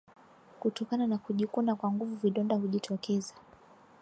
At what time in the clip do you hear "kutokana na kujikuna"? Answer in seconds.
0.59-1.75